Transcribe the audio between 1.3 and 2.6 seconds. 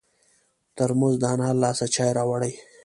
انا له لاسه چای راوړي.